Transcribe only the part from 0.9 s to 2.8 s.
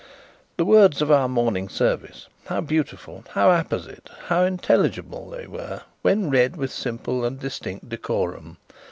of our morning service, how